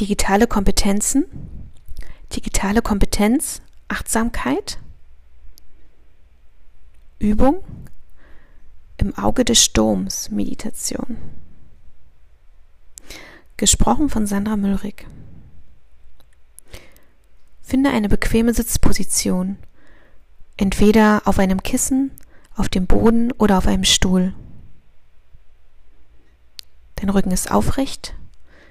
Digitale 0.00 0.46
Kompetenzen, 0.46 1.26
digitale 2.34 2.80
Kompetenz, 2.80 3.60
Achtsamkeit, 3.88 4.78
Übung 7.18 7.62
im 8.96 9.14
Auge 9.18 9.44
des 9.44 9.62
Sturms, 9.62 10.30
Meditation. 10.30 11.18
Gesprochen 13.58 14.08
von 14.08 14.26
Sandra 14.26 14.56
Müllrich. 14.56 15.06
Finde 17.60 17.90
eine 17.90 18.08
bequeme 18.08 18.54
Sitzposition, 18.54 19.58
entweder 20.56 21.20
auf 21.26 21.38
einem 21.38 21.62
Kissen, 21.62 22.10
auf 22.56 22.70
dem 22.70 22.86
Boden 22.86 23.32
oder 23.32 23.58
auf 23.58 23.66
einem 23.66 23.84
Stuhl. 23.84 24.32
Dein 26.96 27.10
Rücken 27.10 27.32
ist 27.32 27.50
aufrecht, 27.50 28.14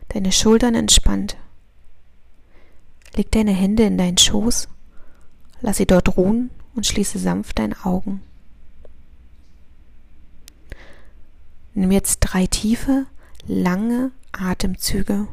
deine 0.09 0.31
Schultern 0.31 0.75
entspannt. 0.75 1.37
Leg 3.15 3.31
deine 3.31 3.51
Hände 3.51 3.83
in 3.83 3.97
deinen 3.97 4.17
Schoß, 4.17 4.67
lass 5.61 5.77
sie 5.77 5.85
dort 5.85 6.17
ruhen 6.17 6.51
und 6.75 6.85
schließe 6.85 7.17
sanft 7.17 7.59
deine 7.59 7.83
Augen. 7.85 8.21
Nimm 11.73 11.91
jetzt 11.91 12.19
drei 12.19 12.45
tiefe, 12.45 13.05
lange 13.47 14.11
Atemzüge. 14.31 15.27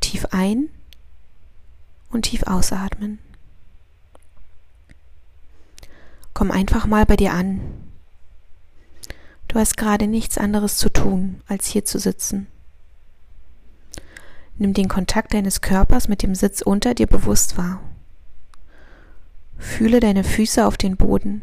Tief 0.00 0.26
ein 0.30 0.68
und 2.10 2.22
tief 2.22 2.44
ausatmen. 2.44 3.18
Komm 6.34 6.50
einfach 6.50 6.86
mal 6.86 7.06
bei 7.06 7.16
dir 7.16 7.32
an. 7.32 7.60
Du 9.48 9.58
hast 9.58 9.76
gerade 9.76 10.06
nichts 10.06 10.36
anderes 10.36 10.76
zu 10.76 10.92
tun, 10.92 11.40
als 11.46 11.66
hier 11.66 11.84
zu 11.84 11.98
sitzen. 11.98 12.48
Nimm 14.56 14.72
den 14.72 14.88
Kontakt 14.88 15.34
deines 15.34 15.60
Körpers 15.60 16.08
mit 16.08 16.22
dem 16.22 16.34
Sitz 16.34 16.62
unter 16.62 16.94
dir 16.94 17.06
bewusst 17.06 17.58
wahr. 17.58 17.80
Fühle 19.58 20.00
deine 20.00 20.24
Füße 20.24 20.64
auf 20.64 20.76
den 20.76 20.96
Boden. 20.96 21.42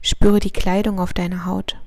Spüre 0.00 0.40
die 0.40 0.50
Kleidung 0.50 0.98
auf 0.98 1.12
deiner 1.12 1.46
Haut. 1.46 1.80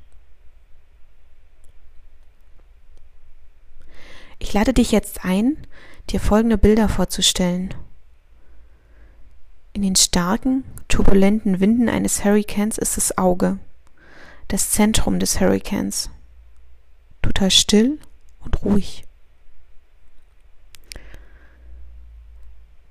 Ich 4.39 4.53
lade 4.53 4.73
dich 4.73 4.91
jetzt 4.91 5.25
ein, 5.25 5.57
dir 6.09 6.19
folgende 6.19 6.57
Bilder 6.57 6.87
vorzustellen. 6.87 7.73
In 9.73 9.81
den 9.81 9.95
starken, 9.95 10.63
turbulenten 10.87 11.59
Winden 11.59 11.89
eines 11.89 12.23
Hurrikans 12.23 12.77
ist 12.77 12.97
das 12.97 13.17
Auge, 13.17 13.59
das 14.47 14.71
Zentrum 14.71 15.19
des 15.19 15.39
Hurrikans. 15.39 16.09
Total 17.21 17.51
still 17.51 17.99
und 18.39 18.63
ruhig. 18.63 19.08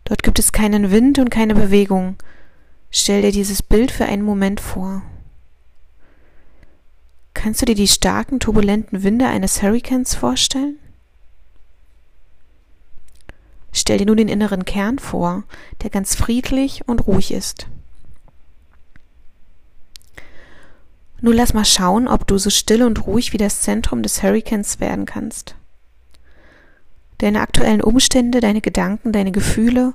Dort 0.08 0.22
gibt 0.22 0.38
es 0.38 0.52
keinen 0.52 0.90
Wind 0.90 1.18
und 1.18 1.28
keine 1.28 1.54
Bewegung. 1.54 2.16
Stell 2.90 3.20
dir 3.20 3.30
dieses 3.30 3.62
Bild 3.62 3.90
für 3.90 4.06
einen 4.06 4.22
Moment 4.22 4.58
vor. 4.58 5.02
Kannst 7.34 7.60
du 7.60 7.66
dir 7.66 7.74
die 7.74 7.86
starken, 7.86 8.40
turbulenten 8.40 9.02
Winde 9.02 9.26
eines 9.26 9.62
Hurrikans 9.62 10.14
vorstellen? 10.14 10.78
Stell 13.70 13.98
dir 13.98 14.06
nun 14.06 14.16
den 14.16 14.28
inneren 14.28 14.64
Kern 14.64 14.98
vor, 14.98 15.44
der 15.82 15.90
ganz 15.90 16.14
friedlich 16.14 16.88
und 16.88 17.06
ruhig 17.06 17.30
ist. 17.30 17.66
Nun 21.20 21.34
lass 21.34 21.52
mal 21.52 21.66
schauen, 21.66 22.08
ob 22.08 22.26
du 22.26 22.38
so 22.38 22.48
still 22.48 22.82
und 22.82 23.06
ruhig 23.06 23.34
wie 23.34 23.38
das 23.38 23.60
Zentrum 23.60 24.02
des 24.02 24.22
Hurrikans 24.22 24.80
werden 24.80 25.04
kannst. 25.04 25.54
Deine 27.18 27.40
aktuellen 27.40 27.82
Umstände, 27.82 28.40
deine 28.40 28.60
Gedanken, 28.60 29.12
deine 29.12 29.32
Gefühle 29.32 29.94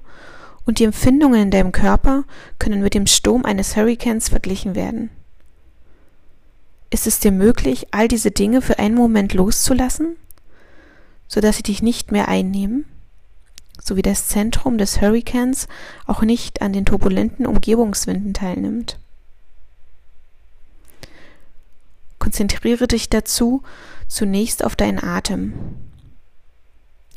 und 0.65 0.79
die 0.79 0.83
Empfindungen 0.83 1.41
in 1.41 1.51
deinem 1.51 1.71
Körper 1.71 2.25
können 2.59 2.81
mit 2.81 2.93
dem 2.93 3.07
Sturm 3.07 3.45
eines 3.45 3.75
Hurrikans 3.75 4.29
verglichen 4.29 4.75
werden. 4.75 5.09
Ist 6.89 7.07
es 7.07 7.19
dir 7.19 7.31
möglich, 7.31 7.87
all 7.91 8.07
diese 8.07 8.31
Dinge 8.31 8.61
für 8.61 8.77
einen 8.79 8.95
Moment 8.95 9.33
loszulassen, 9.33 10.15
sodass 11.27 11.57
sie 11.57 11.63
dich 11.63 11.81
nicht 11.81 12.11
mehr 12.11 12.27
einnehmen? 12.27 12.85
sowie 13.81 14.01
das 14.01 14.27
Zentrum 14.27 14.77
des 14.77 15.01
Hurrikans 15.01 15.67
auch 16.05 16.21
nicht 16.21 16.61
an 16.61 16.73
den 16.73 16.85
turbulenten 16.85 17.45
Umgebungswinden 17.45 18.33
teilnimmt. 18.33 18.99
Konzentriere 22.19 22.87
dich 22.87 23.09
dazu 23.09 23.63
zunächst 24.07 24.63
auf 24.63 24.75
deinen 24.75 25.03
Atem. 25.03 25.53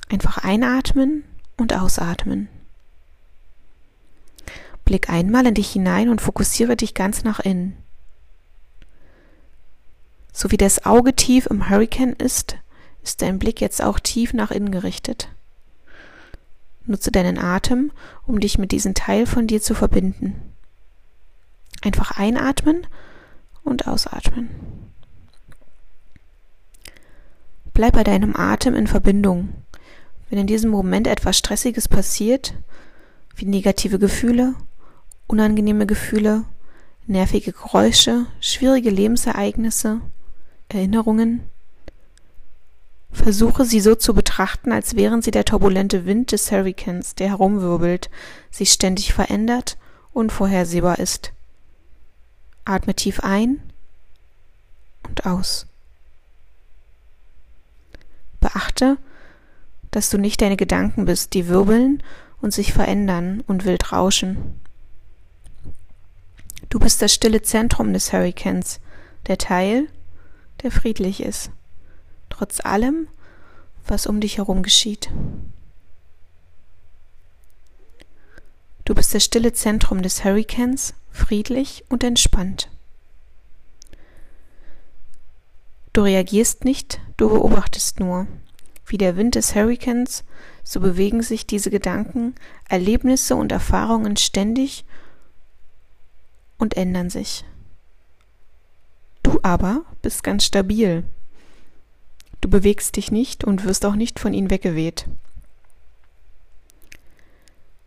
Einfach 0.08 0.38
einatmen 0.38 1.24
und 1.56 1.74
ausatmen. 1.74 2.48
Blick 4.84 5.10
einmal 5.10 5.46
in 5.46 5.54
dich 5.54 5.70
hinein 5.70 6.08
und 6.08 6.20
fokussiere 6.20 6.76
dich 6.76 6.94
ganz 6.94 7.24
nach 7.24 7.40
innen. 7.40 7.76
So 10.32 10.50
wie 10.50 10.56
das 10.56 10.86
Auge 10.86 11.14
tief 11.14 11.46
im 11.46 11.68
Hurrikan 11.68 12.12
ist, 12.12 12.56
ist 13.02 13.22
dein 13.22 13.38
Blick 13.38 13.60
jetzt 13.60 13.82
auch 13.82 13.98
tief 13.98 14.32
nach 14.32 14.50
innen 14.50 14.70
gerichtet. 14.70 15.28
Nutze 16.84 17.10
deinen 17.10 17.38
Atem, 17.38 17.90
um 18.26 18.38
dich 18.38 18.58
mit 18.58 18.70
diesem 18.70 18.94
Teil 18.94 19.26
von 19.26 19.48
dir 19.48 19.60
zu 19.60 19.74
verbinden. 19.74 20.40
Einfach 21.82 22.12
einatmen 22.18 22.86
und 23.64 23.88
ausatmen. 23.88 24.50
Bleib 27.74 27.94
bei 27.94 28.04
deinem 28.04 28.36
Atem 28.36 28.74
in 28.74 28.86
Verbindung. 28.86 29.48
Wenn 30.28 30.38
in 30.38 30.46
diesem 30.46 30.70
Moment 30.70 31.06
etwas 31.06 31.38
Stressiges 31.38 31.88
passiert, 31.88 32.54
wie 33.34 33.44
negative 33.44 33.98
Gefühle, 33.98 34.54
unangenehme 35.26 35.86
Gefühle, 35.86 36.44
nervige 37.06 37.52
Geräusche, 37.52 38.26
schwierige 38.40 38.90
Lebensereignisse, 38.90 40.00
Erinnerungen, 40.68 41.42
Versuche 43.16 43.64
sie 43.64 43.80
so 43.80 43.94
zu 43.94 44.12
betrachten, 44.12 44.72
als 44.72 44.94
wären 44.94 45.22
sie 45.22 45.30
der 45.30 45.46
turbulente 45.46 46.04
Wind 46.04 46.32
des 46.32 46.52
Hurrikans, 46.52 47.14
der 47.14 47.30
herumwirbelt, 47.30 48.10
sich 48.50 48.70
ständig 48.70 49.14
verändert, 49.14 49.78
unvorhersehbar 50.12 50.98
ist. 50.98 51.32
Atme 52.66 52.94
tief 52.94 53.20
ein 53.20 53.62
und 55.08 55.24
aus. 55.24 55.66
Beachte, 58.38 58.98
dass 59.96 60.10
du 60.10 60.18
nicht 60.18 60.42
deine 60.42 60.58
Gedanken 60.58 61.06
bist, 61.06 61.32
die 61.32 61.48
wirbeln 61.48 62.02
und 62.42 62.52
sich 62.52 62.74
verändern 62.74 63.42
und 63.46 63.64
wild 63.64 63.92
rauschen. 63.92 64.60
Du 66.68 66.78
bist 66.78 67.00
das 67.00 67.14
stille 67.14 67.40
Zentrum 67.40 67.94
des 67.94 68.12
Hurrikans, 68.12 68.78
der 69.26 69.38
Teil, 69.38 69.88
der 70.62 70.70
friedlich 70.70 71.22
ist 71.22 71.50
trotz 72.28 72.60
allem, 72.60 73.08
was 73.86 74.06
um 74.06 74.20
dich 74.20 74.36
herum 74.36 74.62
geschieht. 74.62 75.10
Du 78.84 78.94
bist 78.94 79.14
das 79.14 79.24
stille 79.24 79.54
Zentrum 79.54 80.02
des 80.02 80.24
Hurrikans, 80.24 80.92
friedlich 81.10 81.84
und 81.88 82.04
entspannt. 82.04 82.68
Du 85.94 86.02
reagierst 86.02 86.66
nicht, 86.66 87.00
du 87.16 87.30
beobachtest 87.30 87.98
nur. 87.98 88.26
Wie 88.86 88.98
der 88.98 89.16
Wind 89.16 89.34
des 89.34 89.54
Hurrikans, 89.54 90.24
so 90.62 90.80
bewegen 90.80 91.22
sich 91.22 91.46
diese 91.46 91.70
Gedanken, 91.70 92.34
Erlebnisse 92.68 93.36
und 93.36 93.52
Erfahrungen 93.52 94.16
ständig 94.16 94.84
und 96.58 96.76
ändern 96.76 97.10
sich. 97.10 97.44
Du 99.22 99.40
aber 99.42 99.84
bist 100.02 100.22
ganz 100.22 100.44
stabil, 100.44 101.04
Du 102.40 102.50
bewegst 102.50 102.96
dich 102.96 103.10
nicht 103.10 103.42
und 103.42 103.64
wirst 103.64 103.84
auch 103.84 103.96
nicht 103.96 104.20
von 104.20 104.32
ihnen 104.32 104.50
weggeweht. 104.50 105.06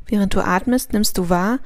Während 0.05 0.33
du 0.33 0.41
atmest, 0.41 0.91
nimmst 0.91 1.17
du 1.17 1.29
wahr, 1.29 1.59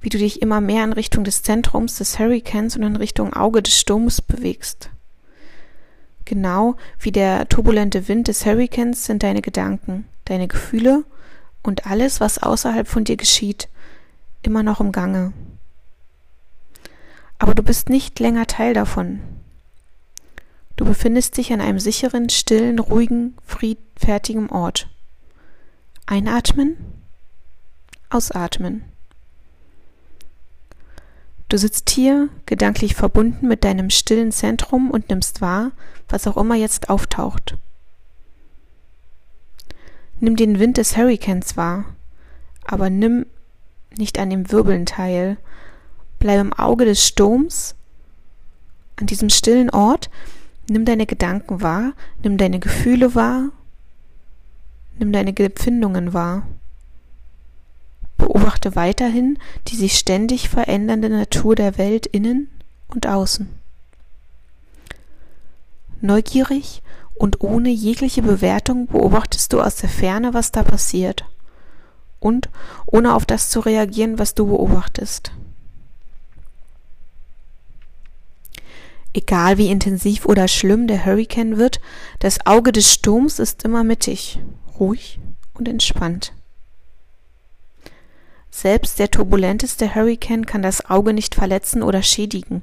wie 0.00 0.08
du 0.08 0.18
dich 0.18 0.42
immer 0.42 0.60
mehr 0.60 0.84
in 0.84 0.92
Richtung 0.92 1.24
des 1.24 1.42
Zentrums 1.42 1.96
des 1.96 2.18
Hurrikans 2.18 2.76
und 2.76 2.82
in 2.82 2.96
Richtung 2.96 3.32
Auge 3.32 3.62
des 3.62 3.78
Sturms 3.78 4.20
bewegst. 4.20 4.90
Genau 6.24 6.76
wie 6.98 7.12
der 7.12 7.48
turbulente 7.48 8.08
Wind 8.08 8.28
des 8.28 8.46
Hurrikans 8.46 9.04
sind 9.04 9.22
deine 9.22 9.42
Gedanken, 9.42 10.06
deine 10.24 10.48
Gefühle 10.48 11.04
und 11.62 11.86
alles, 11.86 12.20
was 12.20 12.42
außerhalb 12.42 12.88
von 12.88 13.04
dir 13.04 13.16
geschieht, 13.16 13.68
immer 14.42 14.62
noch 14.62 14.80
im 14.80 14.92
Gange. 14.92 15.32
Aber 17.38 17.54
du 17.54 17.62
bist 17.62 17.90
nicht 17.90 18.20
länger 18.20 18.46
Teil 18.46 18.74
davon. 18.74 19.20
Du 20.76 20.84
befindest 20.84 21.36
dich 21.36 21.52
an 21.52 21.60
einem 21.60 21.78
sicheren, 21.78 22.30
stillen, 22.30 22.78
ruhigen, 22.78 23.36
friedfertigen 23.44 24.50
Ort. 24.50 24.88
Einatmen, 26.06 26.76
ausatmen. 28.10 28.84
Du 31.48 31.58
sitzt 31.58 31.90
hier, 31.90 32.30
gedanklich 32.46 32.94
verbunden 32.94 33.46
mit 33.48 33.64
deinem 33.64 33.90
stillen 33.90 34.32
Zentrum 34.32 34.90
und 34.90 35.10
nimmst 35.10 35.40
wahr, 35.40 35.72
was 36.08 36.26
auch 36.26 36.36
immer 36.36 36.54
jetzt 36.54 36.88
auftaucht. 36.88 37.56
Nimm 40.20 40.36
den 40.36 40.58
Wind 40.58 40.78
des 40.78 40.96
Hurrikans 40.96 41.56
wahr, 41.56 41.84
aber 42.64 42.88
nimm 42.88 43.26
nicht 43.98 44.18
an 44.18 44.30
dem 44.30 44.50
Wirbeln 44.50 44.86
teil. 44.86 45.36
Bleib 46.18 46.40
im 46.40 46.52
Auge 46.52 46.84
des 46.86 47.06
Sturms, 47.06 47.74
an 48.96 49.06
diesem 49.06 49.28
stillen 49.28 49.70
Ort, 49.70 50.08
nimm 50.68 50.84
deine 50.84 51.06
Gedanken 51.06 51.60
wahr, 51.60 51.92
nimm 52.22 52.38
deine 52.38 52.58
Gefühle 52.58 53.14
wahr, 53.14 53.50
nimm 54.98 55.12
deine 55.12 55.36
Empfindungen 55.36 56.14
wahr. 56.14 56.46
Beobachte 58.24 58.74
weiterhin 58.74 59.38
die 59.68 59.76
sich 59.76 59.98
ständig 59.98 60.48
verändernde 60.48 61.10
Natur 61.10 61.54
der 61.54 61.76
Welt 61.76 62.06
innen 62.06 62.48
und 62.88 63.06
außen. 63.06 63.50
Neugierig 66.00 66.82
und 67.14 67.42
ohne 67.42 67.68
jegliche 67.68 68.22
Bewertung 68.22 68.86
beobachtest 68.86 69.52
du 69.52 69.60
aus 69.60 69.76
der 69.76 69.90
Ferne, 69.90 70.32
was 70.32 70.52
da 70.52 70.62
passiert 70.62 71.26
und 72.18 72.48
ohne 72.86 73.14
auf 73.14 73.26
das 73.26 73.50
zu 73.50 73.60
reagieren, 73.60 74.18
was 74.18 74.34
du 74.34 74.46
beobachtest. 74.46 75.30
Egal 79.12 79.58
wie 79.58 79.70
intensiv 79.70 80.24
oder 80.24 80.48
schlimm 80.48 80.86
der 80.86 81.04
Hurrikan 81.04 81.58
wird, 81.58 81.78
das 82.20 82.46
Auge 82.46 82.72
des 82.72 82.90
Sturms 82.90 83.38
ist 83.38 83.64
immer 83.64 83.84
mittig, 83.84 84.40
ruhig 84.80 85.20
und 85.52 85.68
entspannt. 85.68 86.32
Selbst 88.56 89.00
der 89.00 89.10
turbulenteste 89.10 89.96
Hurrikan 89.96 90.46
kann 90.46 90.62
das 90.62 90.88
Auge 90.88 91.12
nicht 91.12 91.34
verletzen 91.34 91.82
oder 91.82 92.04
schädigen. 92.04 92.62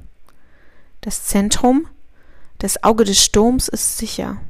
Das 1.02 1.26
Zentrum, 1.26 1.86
das 2.56 2.82
Auge 2.82 3.04
des 3.04 3.22
Sturms 3.22 3.68
ist 3.68 3.98
sicher. 3.98 4.40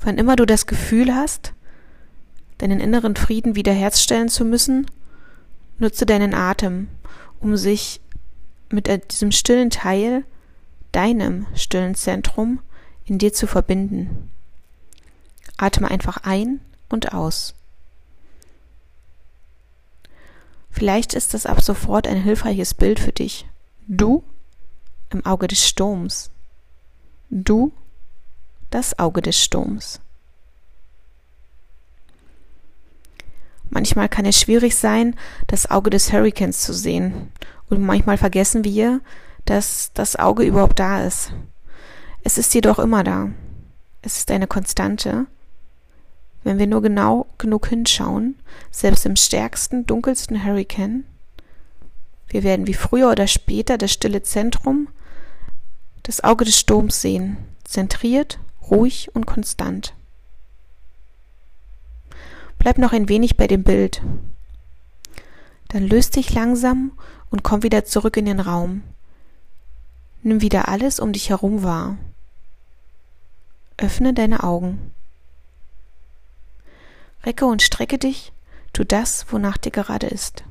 Wann 0.00 0.18
immer 0.18 0.34
du 0.34 0.44
das 0.44 0.66
Gefühl 0.66 1.14
hast, 1.14 1.52
deinen 2.58 2.80
inneren 2.80 3.14
Frieden 3.14 3.54
wiederherstellen 3.54 4.28
zu 4.28 4.44
müssen, 4.44 4.90
nutze 5.78 6.04
deinen 6.04 6.34
Atem, 6.34 6.88
um 7.38 7.56
sich 7.56 8.00
mit 8.70 8.88
diesem 9.12 9.30
stillen 9.30 9.70
Teil, 9.70 10.24
deinem 10.90 11.46
stillen 11.54 11.94
Zentrum, 11.94 12.58
in 13.04 13.18
dir 13.18 13.32
zu 13.32 13.46
verbinden. 13.46 14.32
Atme 15.58 15.88
einfach 15.88 16.24
ein 16.24 16.60
und 16.88 17.14
aus. 17.14 17.54
Vielleicht 20.74 21.14
ist 21.14 21.34
das 21.34 21.46
ab 21.46 21.62
sofort 21.62 22.08
ein 22.08 22.20
hilfreiches 22.20 22.74
Bild 22.74 22.98
für 22.98 23.12
dich. 23.12 23.46
Du 23.86 24.24
im 25.10 25.24
Auge 25.24 25.46
des 25.46 25.64
Sturms. 25.64 26.32
Du 27.30 27.70
das 28.70 28.98
Auge 28.98 29.22
des 29.22 29.40
Sturms. 29.40 30.00
Manchmal 33.70 34.08
kann 34.08 34.26
es 34.26 34.40
schwierig 34.40 34.74
sein, 34.74 35.14
das 35.46 35.70
Auge 35.70 35.90
des 35.90 36.12
Hurrikans 36.12 36.62
zu 36.62 36.74
sehen. 36.74 37.30
Und 37.70 37.80
manchmal 37.80 38.18
vergessen 38.18 38.64
wir, 38.64 39.00
dass 39.44 39.92
das 39.94 40.16
Auge 40.16 40.42
überhaupt 40.42 40.80
da 40.80 41.06
ist. 41.06 41.32
Es 42.24 42.36
ist 42.36 42.52
jedoch 42.52 42.80
immer 42.80 43.04
da. 43.04 43.30
Es 44.02 44.16
ist 44.16 44.30
eine 44.32 44.48
Konstante 44.48 45.26
wenn 46.44 46.58
wir 46.58 46.66
nur 46.66 46.82
genau 46.82 47.26
genug 47.38 47.68
hinschauen, 47.68 48.36
selbst 48.70 49.06
im 49.06 49.16
stärksten, 49.16 49.86
dunkelsten 49.86 50.44
Hurrikan, 50.44 51.04
wir 52.28 52.42
werden 52.42 52.66
wie 52.66 52.74
früher 52.74 53.10
oder 53.10 53.26
später 53.26 53.78
das 53.78 53.92
stille 53.92 54.22
Zentrum, 54.22 54.88
das 56.02 56.22
Auge 56.22 56.44
des 56.44 56.58
Sturms 56.58 57.00
sehen, 57.00 57.36
zentriert, 57.64 58.38
ruhig 58.70 59.14
und 59.14 59.26
konstant. 59.26 59.94
Bleib 62.58 62.78
noch 62.78 62.92
ein 62.92 63.08
wenig 63.08 63.36
bei 63.36 63.46
dem 63.46 63.62
Bild. 63.62 64.02
Dann 65.68 65.86
löst 65.86 66.16
dich 66.16 66.32
langsam 66.34 66.92
und 67.30 67.42
komm 67.42 67.62
wieder 67.62 67.84
zurück 67.84 68.16
in 68.16 68.26
den 68.26 68.40
Raum. 68.40 68.82
Nimm 70.22 70.40
wieder 70.40 70.68
alles 70.68 71.00
um 71.00 71.12
dich 71.12 71.30
herum 71.30 71.62
wahr. 71.62 71.98
Öffne 73.76 74.14
deine 74.14 74.42
Augen. 74.42 74.92
Recke 77.24 77.46
und 77.46 77.62
strecke 77.62 77.98
dich, 77.98 78.32
tu 78.72 78.84
das, 78.84 79.26
wonach 79.30 79.56
dir 79.56 79.70
gerade 79.70 80.06
ist. 80.06 80.44